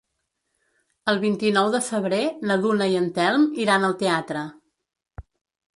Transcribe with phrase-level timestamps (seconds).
[1.13, 4.45] El vint-i-nou de febrer na Duna i en Telm iran al teatre.